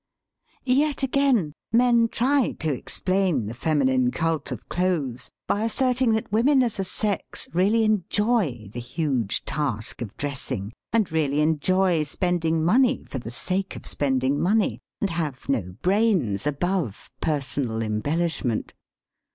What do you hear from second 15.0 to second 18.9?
havo no brains above personal embellishment.